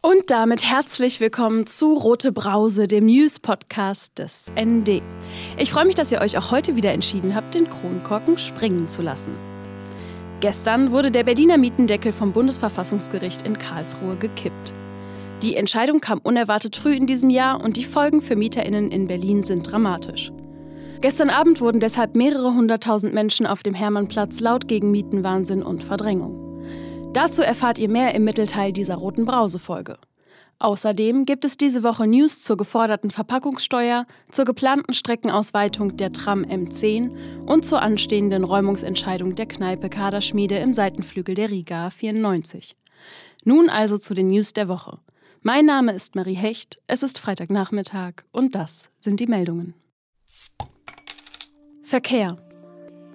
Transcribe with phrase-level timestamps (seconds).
[0.00, 5.02] Und damit herzlich willkommen zu Rote Brause, dem News-Podcast des ND.
[5.58, 9.00] Ich freue mich, dass ihr euch auch heute wieder entschieden habt, den Kronkorken springen zu
[9.00, 9.34] lassen.
[10.40, 14.74] Gestern wurde der Berliner Mietendeckel vom Bundesverfassungsgericht in Karlsruhe gekippt.
[15.42, 19.42] Die Entscheidung kam unerwartet früh in diesem Jahr und die Folgen für MieterInnen in Berlin
[19.42, 20.32] sind dramatisch.
[21.00, 26.43] Gestern Abend wurden deshalb mehrere hunderttausend Menschen auf dem Hermannplatz laut gegen Mietenwahnsinn und Verdrängung.
[27.14, 29.98] Dazu erfahrt ihr mehr im Mittelteil dieser roten Brause-Folge.
[30.58, 37.46] Außerdem gibt es diese Woche News zur geforderten Verpackungssteuer, zur geplanten Streckenausweitung der Tram M10
[37.46, 42.76] und zur anstehenden Räumungsentscheidung der Kneipe Kaderschmiede im Seitenflügel der Riga 94.
[43.44, 44.98] Nun also zu den News der Woche.
[45.40, 49.74] Mein Name ist Marie Hecht, es ist Freitagnachmittag und das sind die Meldungen.
[51.84, 52.43] Verkehr.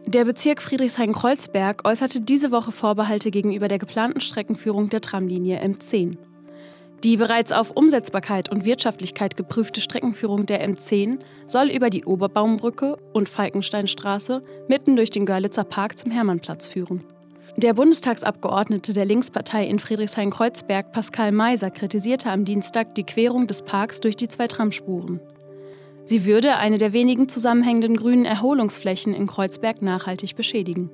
[0.10, 6.18] Der Bezirk Friedrichshain-Kreuzberg äußerte diese Woche Vorbehalte gegenüber der geplanten Streckenführung der Tramlinie M10.
[7.04, 13.30] Die bereits auf Umsetzbarkeit und Wirtschaftlichkeit geprüfte Streckenführung der M10 soll über die Oberbaumbrücke und
[13.30, 17.04] Falkensteinstraße mitten durch den Görlitzer Park zum Hermannplatz führen.
[17.58, 24.00] Der Bundestagsabgeordnete der Linkspartei in Friedrichshain-Kreuzberg, Pascal Meiser, kritisierte am Dienstag die Querung des Parks
[24.00, 25.20] durch die zwei Tramspuren.
[26.10, 30.90] Sie würde eine der wenigen zusammenhängenden grünen Erholungsflächen in Kreuzberg nachhaltig beschädigen.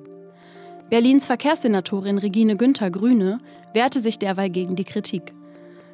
[0.90, 3.38] Berlins Verkehrssenatorin Regine Günther Grüne
[3.72, 5.32] wehrte sich derweil gegen die Kritik.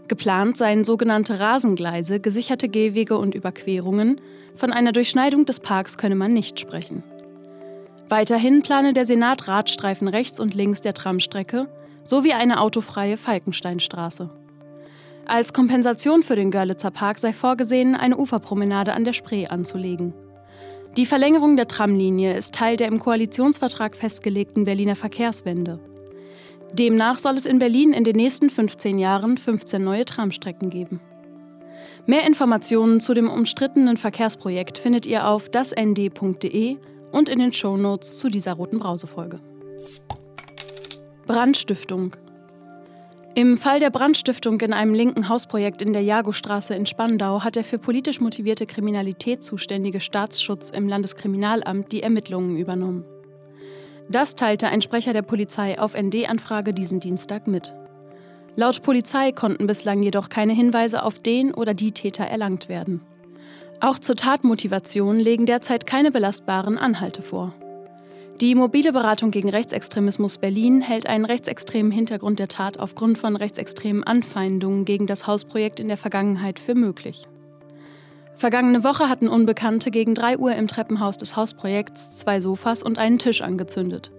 [0.08, 4.20] Geplant seien sogenannte Rasengleise, gesicherte Gehwege und Überquerungen.
[4.56, 7.04] Von einer Durchschneidung des Parks könne man nicht sprechen.
[8.08, 11.68] Weiterhin plane der Senat Radstreifen rechts und links der Tramstrecke
[12.02, 14.30] sowie eine autofreie Falkensteinstraße.
[15.26, 20.12] Als Kompensation für den Görlitzer Park sei vorgesehen, eine Uferpromenade an der Spree anzulegen.
[20.96, 25.78] Die Verlängerung der Tramlinie ist Teil der im Koalitionsvertrag festgelegten Berliner Verkehrswende.
[26.74, 31.00] Demnach soll es in Berlin in den nächsten 15 Jahren 15 neue Tramstrecken geben.
[32.06, 36.76] Mehr Informationen zu dem umstrittenen Verkehrsprojekt findet ihr auf dasnd.de
[37.12, 39.40] und in den Shownotes zu dieser roten Brausefolge.
[41.26, 42.12] Brandstiftung
[43.34, 47.64] im Fall der Brandstiftung in einem linken Hausprojekt in der Jagostraße in Spandau hat der
[47.64, 53.04] für politisch motivierte Kriminalität zuständige Staatsschutz im Landeskriminalamt die Ermittlungen übernommen.
[54.10, 57.72] Das teilte ein Sprecher der Polizei auf ND-Anfrage diesen Dienstag mit.
[58.54, 63.00] Laut Polizei konnten bislang jedoch keine Hinweise auf den oder die Täter erlangt werden.
[63.80, 67.54] Auch zur Tatmotivation legen derzeit keine belastbaren Anhalte vor.
[68.42, 74.02] Die mobile Beratung gegen Rechtsextremismus Berlin hält einen rechtsextremen Hintergrund der Tat aufgrund von rechtsextremen
[74.02, 77.28] Anfeindungen gegen das Hausprojekt in der Vergangenheit für möglich.
[78.34, 83.20] Vergangene Woche hatten Unbekannte gegen 3 Uhr im Treppenhaus des Hausprojekts zwei Sofas und einen
[83.20, 84.10] Tisch angezündet.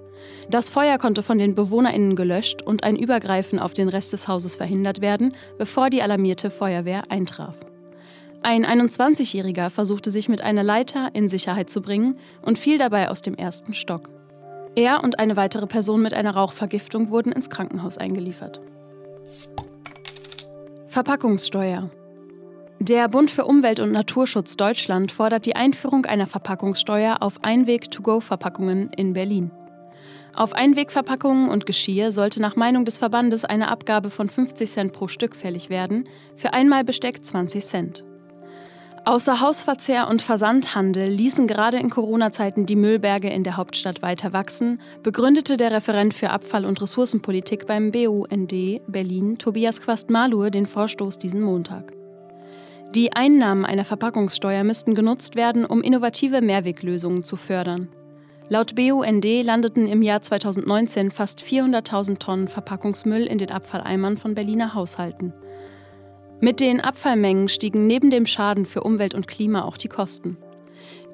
[0.49, 4.55] Das Feuer konnte von den BewohnerInnen gelöscht und ein Übergreifen auf den Rest des Hauses
[4.55, 7.59] verhindert werden, bevor die alarmierte Feuerwehr eintraf.
[8.45, 13.21] Ein 21-Jähriger versuchte sich mit einer Leiter in Sicherheit zu bringen und fiel dabei aus
[13.21, 14.09] dem ersten Stock.
[14.75, 18.59] Er und eine weitere Person mit einer Rauchvergiftung wurden ins Krankenhaus eingeliefert.
[20.87, 21.89] Verpackungssteuer.
[22.79, 29.13] Der Bund für Umwelt und Naturschutz Deutschland fordert die Einführung einer Verpackungssteuer auf Einweg-to-go-Verpackungen in
[29.13, 29.51] Berlin.
[30.35, 35.07] Auf Einwegverpackungen und Geschirr sollte nach Meinung des Verbandes eine Abgabe von 50 Cent pro
[35.07, 38.03] Stück fällig werden, für einmal Besteck 20 Cent.
[39.05, 44.79] Außer Hausverzehr und Versandhandel ließen gerade in Corona-Zeiten die Müllberge in der Hauptstadt weiter wachsen,
[45.03, 51.41] begründete der Referent für Abfall- und Ressourcenpolitik beim BUND Berlin, Tobias Quast-Malur, den Vorstoß diesen
[51.41, 51.91] Montag.
[52.95, 57.89] Die Einnahmen einer Verpackungssteuer müssten genutzt werden, um innovative Mehrweglösungen zu fördern.
[58.47, 64.73] Laut BUND landeten im Jahr 2019 fast 400.000 Tonnen Verpackungsmüll in den Abfalleimern von Berliner
[64.73, 65.33] Haushalten.
[66.43, 70.35] Mit den Abfallmengen stiegen neben dem Schaden für Umwelt und Klima auch die Kosten.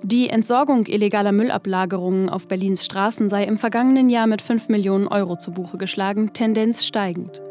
[0.02, 5.36] Die Entsorgung illegaler Müllablagerungen auf Berlins Straßen sei im vergangenen Jahr mit 5 Millionen Euro
[5.36, 7.44] zu Buche geschlagen, Tendenz steigend.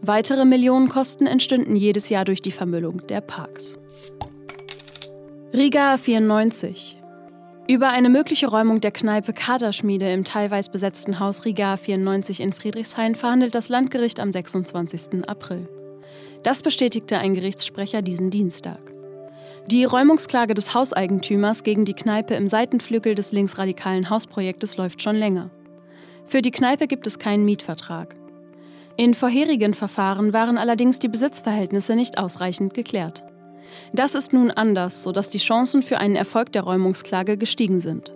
[0.00, 3.78] Weitere Millionenkosten entstünden jedes Jahr durch die Vermüllung der Parks.
[5.52, 6.98] Riga 94.
[7.68, 13.14] Über eine mögliche Räumung der Kneipe Kaderschmiede im teilweise besetzten Haus Riga 94 in Friedrichshain
[13.14, 15.28] verhandelt das Landgericht am 26.
[15.28, 15.68] April.
[16.44, 18.92] Das bestätigte ein Gerichtssprecher diesen Dienstag.
[19.66, 25.50] Die Räumungsklage des Hauseigentümers gegen die Kneipe im Seitenflügel des linksradikalen Hausprojektes läuft schon länger.
[26.26, 28.14] Für die Kneipe gibt es keinen Mietvertrag.
[28.98, 33.24] In vorherigen Verfahren waren allerdings die Besitzverhältnisse nicht ausreichend geklärt.
[33.94, 38.12] Das ist nun anders, sodass die Chancen für einen Erfolg der Räumungsklage gestiegen sind.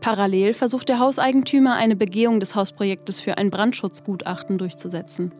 [0.00, 5.32] Parallel versucht der Hauseigentümer eine Begehung des Hausprojektes für ein Brandschutzgutachten durchzusetzen.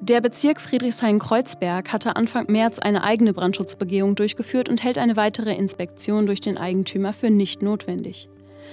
[0.00, 6.26] Der Bezirk Friedrichshain-Kreuzberg hatte Anfang März eine eigene Brandschutzbegehung durchgeführt und hält eine weitere Inspektion
[6.26, 8.28] durch den Eigentümer für nicht notwendig.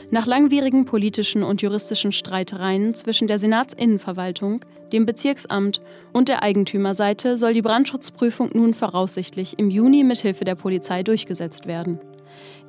[0.09, 4.61] Nach langwierigen politischen und juristischen Streitereien zwischen der Senatsinnenverwaltung,
[4.93, 5.81] dem Bezirksamt
[6.13, 11.99] und der Eigentümerseite soll die Brandschutzprüfung nun voraussichtlich im Juni mithilfe der Polizei durchgesetzt werden.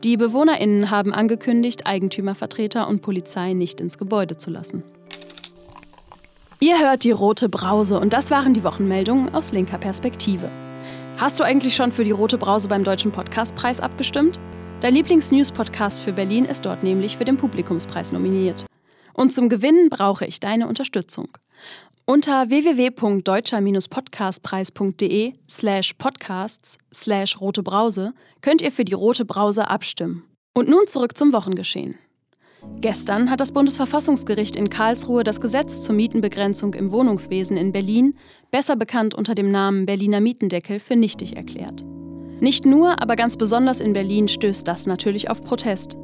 [0.03, 4.83] Die BewohnerInnen haben angekündigt, Eigentümervertreter und Polizei nicht ins Gebäude zu lassen.
[6.61, 10.51] Ihr hört die Rote Brause und das waren die Wochenmeldungen aus linker Perspektive.
[11.17, 14.41] Hast du eigentlich schon für die Rote Brause beim Deutschen Podcastpreis abgestimmt?
[14.81, 18.67] Dein Lieblings-News-Podcast für Berlin ist dort nämlich für den Publikumspreis nominiert.
[19.13, 21.29] Und zum Gewinnen brauche ich deine Unterstützung.
[22.07, 30.25] Unter www.deutscher-podcastpreis.de slash podcasts slash rote Brause könnt ihr für die Rote Brause abstimmen.
[30.55, 31.97] Und nun zurück zum Wochengeschehen.
[32.81, 38.15] Gestern hat das Bundesverfassungsgericht in Karlsruhe das Gesetz zur Mietenbegrenzung im Wohnungswesen in Berlin,
[38.51, 41.85] besser bekannt unter dem Namen Berliner Mietendeckel, für nichtig erklärt.
[42.41, 45.97] Nicht nur, aber ganz besonders in Berlin stößt das natürlich auf Protest.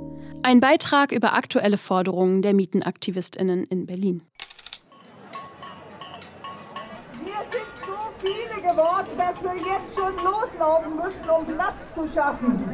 [0.43, 4.23] Ein Beitrag über aktuelle Forderungen der Mietenaktivistinnen in Berlin.
[7.23, 12.65] Wir sind so viele geworden, dass wir jetzt schon loslaufen müssen, um Platz zu schaffen.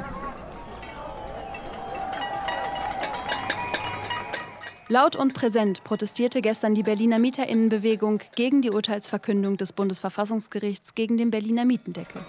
[4.90, 11.30] Laut und präsent protestierte gestern die Berliner Mieterinnenbewegung gegen die Urteilsverkündung des Bundesverfassungsgerichts gegen den
[11.30, 12.20] Berliner Mietendeckel.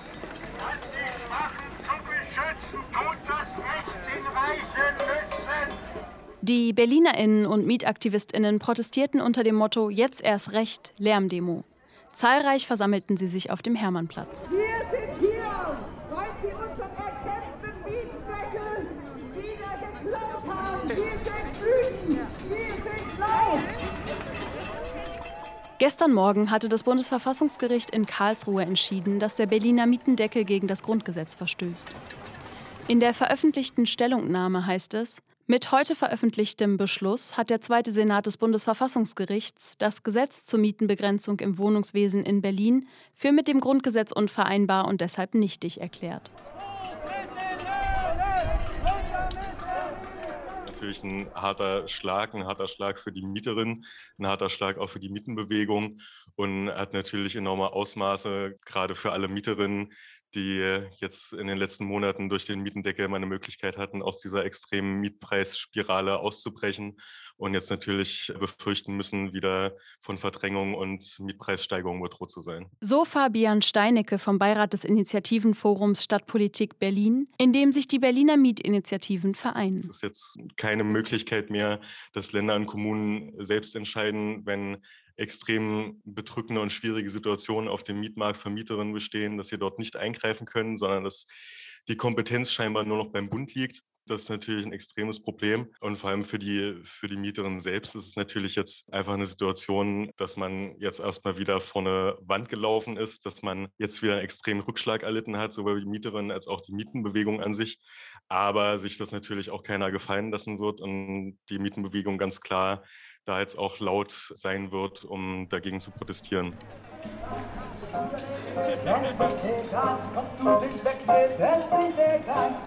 [6.43, 11.63] Die BerlinerInnen und MietaktivistInnen protestierten unter dem Motto Jetzt erst recht, Lärmdemo.
[12.13, 14.47] Zahlreich versammelten sie sich auf dem Hermannplatz.
[14.51, 14.59] Wir
[14.91, 15.77] sind hier,
[16.11, 18.85] weil sie unseren erkämpften Mietendeckel
[19.33, 20.89] wieder geklaut haben.
[20.89, 21.90] Wir sind wütend, wir sind laut.
[25.77, 31.33] Gestern Morgen hatte das Bundesverfassungsgericht in Karlsruhe entschieden, dass der Berliner Mietendeckel gegen das Grundgesetz
[31.33, 31.91] verstößt.
[32.87, 35.17] In der veröffentlichten Stellungnahme heißt es,
[35.47, 41.57] mit heute veröffentlichtem Beschluss hat der zweite Senat des Bundesverfassungsgerichts das Gesetz zur Mietenbegrenzung im
[41.57, 46.29] Wohnungswesen in Berlin für mit dem Grundgesetz unvereinbar und deshalb nichtig erklärt.
[50.81, 53.85] Natürlich ein harter Schlag, ein harter Schlag für die Mieterin,
[54.17, 56.01] ein harter Schlag auch für die Mietenbewegung
[56.35, 59.93] und hat natürlich enorme Ausmaße, gerade für alle Mieterinnen,
[60.35, 64.45] die jetzt in den letzten Monaten durch den Mietendeckel mal eine Möglichkeit hatten, aus dieser
[64.45, 66.97] extremen Mietpreisspirale auszubrechen
[67.37, 72.67] und jetzt natürlich befürchten müssen, wieder von Verdrängung und Mietpreissteigerung bedroht zu sein.
[72.81, 79.33] So Fabian Steinecke vom Beirat des Initiativenforums Stadtpolitik Berlin, in dem sich die Berliner Mietinitiativen
[79.33, 79.79] vereinen.
[79.79, 81.81] Es ist jetzt keine Möglichkeit mehr,
[82.13, 84.77] dass Länder und Kommunen selbst entscheiden, wenn
[85.17, 89.95] extrem bedrückende und schwierige Situationen auf dem Mietmarkt für Mieterinnen bestehen, dass sie dort nicht
[89.95, 91.25] eingreifen können, sondern dass
[91.87, 93.83] die Kompetenz scheinbar nur noch beim Bund liegt.
[94.07, 95.67] Das ist natürlich ein extremes Problem.
[95.79, 99.27] Und vor allem für die, für die Mieterinnen selbst ist es natürlich jetzt einfach eine
[99.27, 104.13] Situation, dass man jetzt erstmal wieder vor eine Wand gelaufen ist, dass man jetzt wieder
[104.13, 107.79] einen extremen Rückschlag erlitten hat, sowohl die Mieterinnen als auch die Mietenbewegung an sich.
[108.27, 112.83] Aber sich das natürlich auch keiner gefallen lassen wird und die Mietenbewegung ganz klar
[113.25, 116.55] da jetzt auch laut sein wird, um dagegen zu protestieren.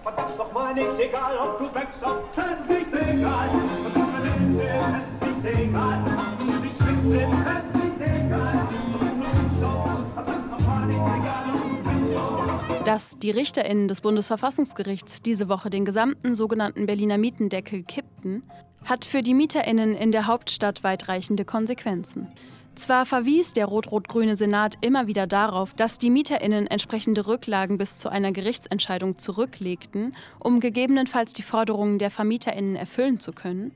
[0.03, 3.49] Verdammt nochmal nicht egal, ob du wechselst, es ist nicht egal.
[3.83, 6.03] Man es ist nicht egal.
[6.39, 7.74] Und ich bin es ist nicht egal.
[12.85, 18.43] Dass die RichterInnen des Bundesverfassungsgerichts diese Woche den gesamten sogenannten Berliner Mietendeckel kippten,
[18.85, 22.27] hat für die MieterInnen in der Hauptstadt weitreichende Konsequenzen.
[22.75, 28.09] Zwar verwies der rot-rot-grüne Senat immer wieder darauf, dass die MieterInnen entsprechende Rücklagen bis zu
[28.09, 33.71] einer Gerichtsentscheidung zurücklegten, um gegebenenfalls die Forderungen der VermieterInnen erfüllen zu können.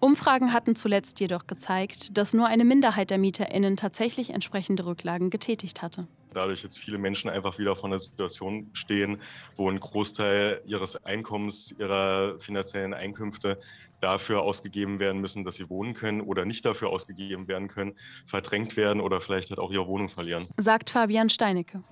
[0.00, 5.80] Umfragen hatten zuletzt jedoch gezeigt, dass nur eine Minderheit der MieterInnen tatsächlich entsprechende Rücklagen getätigt
[5.80, 6.08] hatte.
[6.32, 9.20] Dadurch jetzt viele Menschen einfach wieder vor einer Situation stehen,
[9.56, 13.58] wo ein Großteil ihres Einkommens, ihrer finanziellen Einkünfte
[14.00, 17.94] dafür ausgegeben werden müssen, dass sie wohnen können oder nicht dafür ausgegeben werden können,
[18.26, 20.48] verdrängt werden oder vielleicht halt auch ihre Wohnung verlieren.
[20.56, 21.82] Sagt Fabian Steinecke.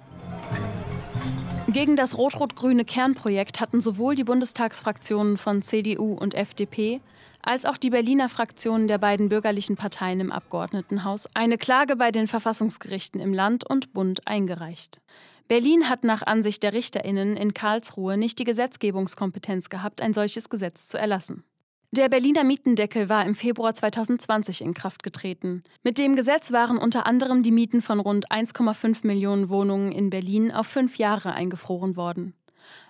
[1.71, 7.00] Gegen das rot-rot-grüne Kernprojekt hatten sowohl die Bundestagsfraktionen von CDU und FDP
[7.49, 12.26] als auch die Berliner Fraktionen der beiden bürgerlichen Parteien im Abgeordnetenhaus eine Klage bei den
[12.26, 15.00] Verfassungsgerichten im Land und Bund eingereicht.
[15.49, 20.88] Berlin hat nach Ansicht der Richterinnen in Karlsruhe nicht die Gesetzgebungskompetenz gehabt, ein solches Gesetz
[20.88, 21.43] zu erlassen.
[21.90, 25.64] Der Berliner Mietendeckel war im Februar 2020 in Kraft getreten.
[25.83, 30.52] Mit dem Gesetz waren unter anderem die Mieten von rund 1,5 Millionen Wohnungen in Berlin
[30.52, 32.35] auf fünf Jahre eingefroren worden.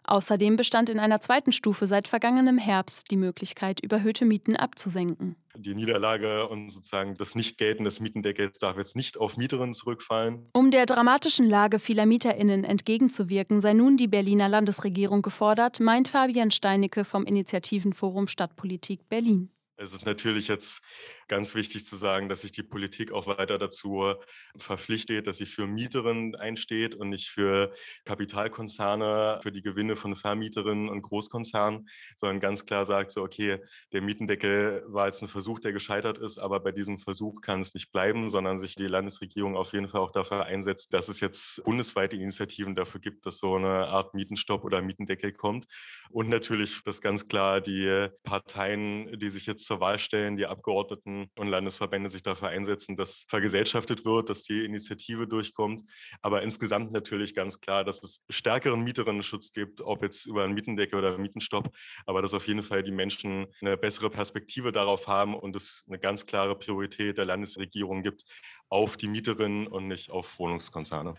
[0.09, 5.37] Außerdem bestand in einer zweiten Stufe seit vergangenem Herbst die Möglichkeit, überhöhte Mieten abzusenken.
[5.55, 10.47] Die Niederlage und sozusagen das Nichtgelten des Mietendeckels darf jetzt nicht auf Mieterinnen zurückfallen.
[10.55, 16.53] Um der dramatischen Lage vieler MieterInnen entgegenzuwirken, sei nun die Berliner Landesregierung gefordert, meint Fabian
[16.53, 19.51] Steinecke vom Initiativenforum Stadtpolitik Berlin.
[19.77, 20.81] Es ist natürlich jetzt
[21.29, 24.15] ganz wichtig zu sagen, dass sich die Politik auch weiter dazu
[24.57, 27.73] verpflichtet, dass sie für Mieterinnen einsteht und nicht für
[28.05, 33.59] Kapitalkonzerne, für die Gewinne von Vermieterinnen und Großkonzernen, sondern ganz klar sagt so, okay,
[33.93, 37.75] der Mietendeckel war jetzt ein Versuch, der gescheitert ist, aber bei diesem Versuch kann es
[37.75, 41.63] nicht bleiben, sondern sich die Landesregierung auf jeden Fall auch dafür einsetzt, dass es jetzt
[41.65, 45.67] bundesweite Initiativen dafür gibt, dass so eine Art Mietenstopp oder Mietendeckel kommt.
[46.11, 51.18] Und natürlich, dass ganz klar die Parteien, die sich jetzt zur Wahl stellen, die Abgeordneten,
[51.39, 55.83] und Landesverbände sich dafür einsetzen, dass vergesellschaftet wird, dass die Initiative durchkommt.
[56.23, 60.99] Aber insgesamt natürlich ganz klar, dass es stärkeren Mieterinnenschutz gibt, ob jetzt über einen Mietendeckel
[60.99, 61.71] oder einen Mietenstopp,
[62.07, 65.99] aber dass auf jeden Fall die Menschen eine bessere Perspektive darauf haben und es eine
[65.99, 68.25] ganz klare Priorität der Landesregierung gibt
[68.69, 71.15] auf die Mieterinnen und nicht auf Wohnungskonzerne.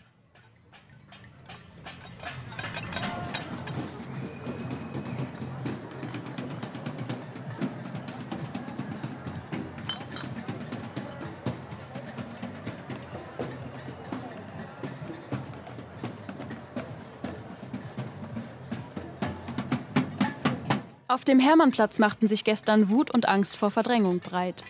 [21.10, 24.62] Auf dem Hermannplatz machten sich gestern Wut und Angst vor Verdrängung breit.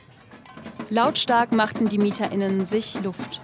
[0.89, 3.43] Lautstark machten die MieterInnen sich Luft.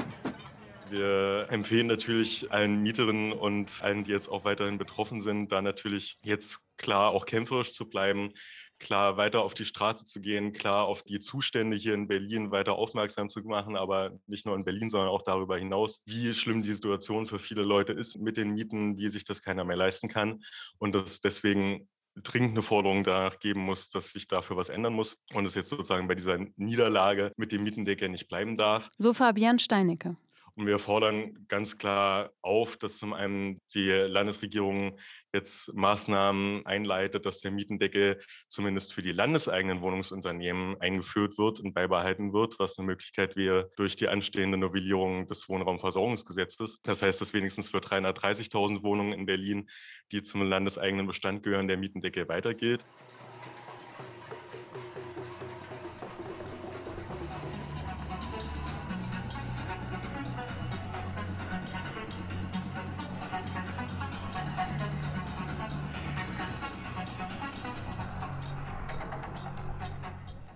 [0.88, 6.18] Wir empfehlen natürlich allen Mieterinnen und allen, die jetzt auch weiterhin betroffen sind, da natürlich
[6.22, 8.32] jetzt klar auch kämpferisch zu bleiben,
[8.78, 12.76] klar weiter auf die Straße zu gehen, klar auf die Zustände hier in Berlin weiter
[12.76, 16.72] aufmerksam zu machen, aber nicht nur in Berlin, sondern auch darüber hinaus, wie schlimm die
[16.72, 20.42] Situation für viele Leute ist mit den Mieten, wie sich das keiner mehr leisten kann
[20.78, 21.88] und dass deswegen
[22.22, 25.68] dringend eine Forderung danach geben muss, dass sich dafür was ändern muss und es jetzt
[25.68, 28.90] sozusagen bei dieser Niederlage mit dem Mietendeckel nicht bleiben darf.
[28.98, 30.16] So Fabian Steinecke.
[30.56, 34.98] Und wir fordern ganz klar auf, dass zum einen die Landesregierung
[35.34, 42.32] jetzt Maßnahmen einleitet, dass der Mietendeckel zumindest für die landeseigenen Wohnungsunternehmen eingeführt wird und beibehalten
[42.32, 46.80] wird, was eine Möglichkeit wäre durch die anstehende Novellierung des Wohnraumversorgungsgesetzes.
[46.82, 49.68] Das heißt, dass wenigstens für 330.000 Wohnungen in Berlin,
[50.10, 52.82] die zum landeseigenen Bestand gehören, der Mietendeckel weiter gilt.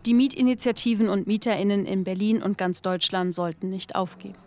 [0.06, 4.38] Die Mietinitiativen und MieterInnen in Berlin und ganz Deutschland sollten nicht aufgeben.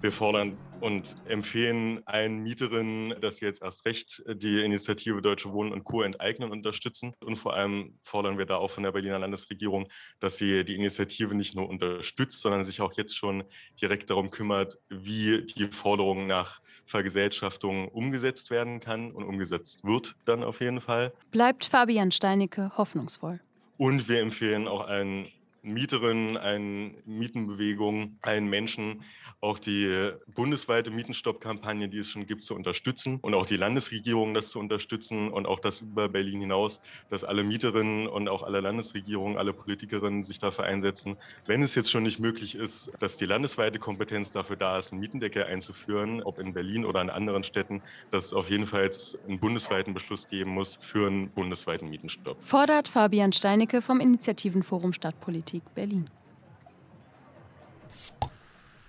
[0.00, 5.70] Wir fordern und empfehlen allen Mieterinnen, dass sie jetzt erst recht die Initiative Deutsche Wohnen
[5.70, 6.02] und Co.
[6.02, 7.12] enteignen unterstützen.
[7.20, 9.86] Und vor allem fordern wir da auch von der Berliner Landesregierung,
[10.18, 13.44] dass sie die Initiative nicht nur unterstützt, sondern sich auch jetzt schon
[13.80, 20.42] direkt darum kümmert, wie die Forderung nach Vergesellschaftung umgesetzt werden kann und umgesetzt wird dann
[20.42, 21.12] auf jeden Fall.
[21.30, 23.40] Bleibt Fabian Steinecke hoffnungsvoll.
[23.82, 25.26] Und wir empfehlen auch allen
[25.62, 29.04] Mieterinnen, allen Mietenbewegungen, allen Menschen,
[29.40, 34.50] auch die bundesweite Mietenstopp-Kampagne, die es schon gibt, zu unterstützen und auch die Landesregierung das
[34.50, 39.38] zu unterstützen und auch das über Berlin hinaus, dass alle Mieterinnen und auch alle Landesregierungen,
[39.38, 41.16] alle Politikerinnen sich dafür einsetzen.
[41.46, 45.00] Wenn es jetzt schon nicht möglich ist, dass die landesweite Kompetenz dafür da ist, einen
[45.00, 48.90] Mietendeckel einzuführen, ob in Berlin oder in anderen Städten, dass es auf jeden Fall
[49.28, 52.42] einen bundesweiten Beschluss geben muss für einen bundesweiten Mietenstopp.
[52.42, 56.08] Fordert Fabian Steinecke vom Initiativenforum Stadtpolitik Berlin.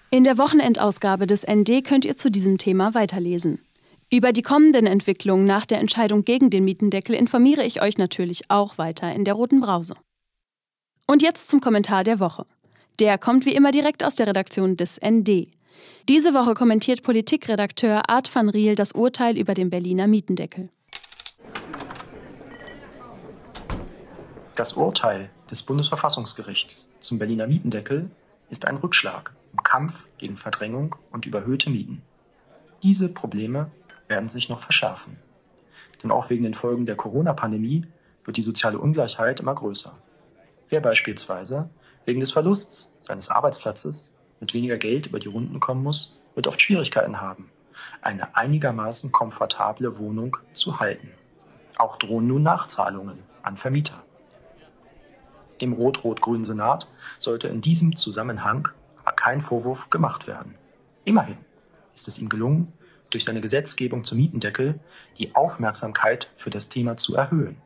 [0.10, 3.60] In der Wochenendausgabe des ND könnt ihr zu diesem Thema weiterlesen.
[4.12, 8.78] Über die kommenden Entwicklungen nach der Entscheidung gegen den Mietendeckel informiere ich euch natürlich auch
[8.78, 9.96] weiter in der roten Brause.
[11.08, 12.46] Und jetzt zum Kommentar der Woche.
[13.00, 15.48] Der kommt wie immer direkt aus der Redaktion des ND.
[16.08, 20.70] Diese Woche kommentiert Politikredakteur Art van Riel das Urteil über den Berliner Mietendeckel.
[24.56, 28.12] Das Urteil des Bundesverfassungsgerichts zum Berliner Mietendeckel
[28.52, 32.04] ist ein Rückschlag im Kampf gegen Verdrängung und überhöhte Mieten.
[32.84, 33.72] Diese Probleme
[34.08, 35.18] werden sich noch verschärfen.
[36.04, 37.88] Denn auch wegen den Folgen der Corona-Pandemie
[38.26, 39.98] wird die soziale Ungleichheit immer größer.
[40.70, 41.72] Wer beispielsweise
[42.06, 46.62] wegen des Verlusts seines Arbeitsplatzes mit weniger Geld über die Runden kommen muss, wird oft
[46.62, 47.50] Schwierigkeiten haben,
[48.04, 51.10] eine einigermaßen komfortable Wohnung zu halten.
[51.78, 54.04] Auch drohen nun Nachzahlungen an Vermieter.
[55.64, 56.88] Dem rot-rot-grünen Senat
[57.20, 58.68] sollte in diesem Zusammenhang
[59.02, 60.56] aber kein Vorwurf gemacht werden.
[61.06, 61.38] Immerhin
[61.94, 62.74] ist es ihm gelungen,
[63.10, 64.82] durch seine Gesetzgebung zum Mietendeckel
[65.18, 67.62] die Aufmerksamkeit für das Thema zu erhöhen.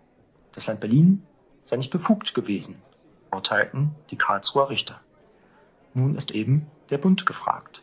[0.51, 1.24] Das Land Berlin
[1.63, 2.84] sei nicht befugt gewesen,
[3.32, 5.01] urteilten die Karlsruher Richter.
[5.96, 7.82] Nun ist eben der Bund gefragt.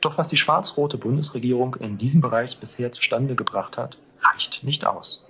[0.00, 5.28] Doch was die schwarz-rote Bundesregierung in diesem Bereich bisher zustande gebracht hat, reicht nicht aus.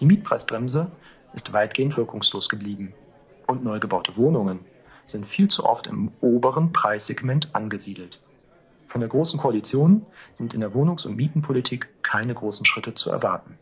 [0.00, 0.90] Die Mietpreisbremse
[1.32, 2.94] ist weitgehend wirkungslos geblieben
[3.46, 4.60] und neu gebaute Wohnungen
[5.04, 8.20] sind viel zu oft im oberen Preissegment angesiedelt.
[8.86, 13.58] Von der Großen Koalition sind in der Wohnungs- und Mietenpolitik keine großen Schritte zu erwarten.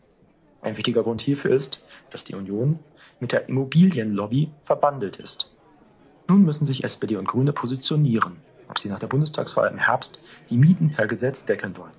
[0.61, 2.79] Ein wichtiger Grund hierfür ist, dass die Union
[3.19, 5.51] mit der Immobilienlobby verbandelt ist.
[6.27, 8.37] Nun müssen sich SPD und Grüne positionieren,
[8.67, 11.91] ob sie nach der Bundestagswahl im Herbst die Mieten per Gesetz deckeln wollen.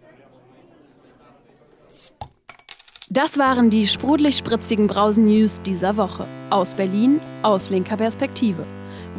[3.14, 6.26] Das waren die sprudelig-spritzigen Brausen-News dieser Woche.
[6.48, 8.64] Aus Berlin, aus linker Perspektive.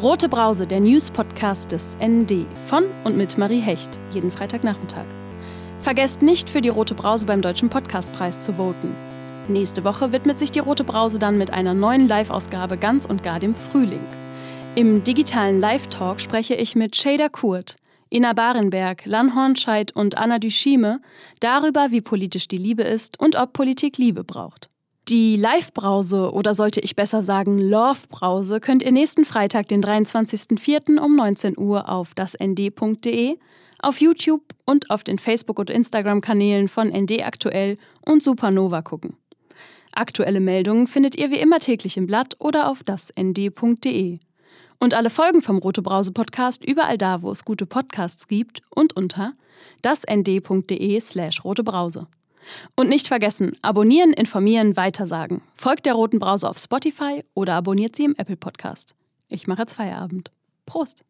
[0.02, 5.06] Rote Brause, der News-Podcast des ND von und mit Marie Hecht, jeden Freitagnachmittag.
[5.78, 8.96] Vergesst nicht, für die Rote Brause beim Deutschen Podcastpreis zu voten.
[9.48, 13.40] Nächste Woche widmet sich die Rote Brause dann mit einer neuen Live-Ausgabe ganz und gar
[13.40, 14.04] dem Frühling.
[14.74, 17.76] Im digitalen Live-Talk spreche ich mit Shader Kurt,
[18.14, 21.02] Ina Barenberg, Lan Hornscheid und Anna Duschime
[21.40, 24.70] darüber, wie politisch die Liebe ist und ob Politik Liebe braucht.
[25.10, 31.00] Die Live-Brause oder sollte ich besser sagen Love-Brause könnt ihr nächsten Freitag, den 23.04.
[31.00, 33.38] um 19 Uhr auf dasnd.de,
[33.80, 39.18] auf YouTube und auf den Facebook- und Instagram-Kanälen von ND Aktuell und Supernova gucken.
[39.92, 44.20] Aktuelle Meldungen findet ihr wie immer täglich im Blatt oder auf dasnd.de.
[44.84, 48.92] Und alle Folgen vom Rote Brause Podcast überall da, wo es gute Podcasts gibt und
[48.98, 49.32] unter
[49.82, 52.08] dasnd.de slash rotebrause.
[52.76, 55.42] Und nicht vergessen, abonnieren, informieren, weitersagen.
[55.56, 58.94] Folgt der Roten Brause auf Spotify oder abonniert sie im Apple Podcast.
[59.30, 60.34] Ich mache jetzt Feierabend.
[60.66, 61.06] Prost!